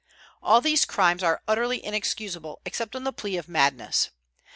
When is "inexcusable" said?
1.85-2.59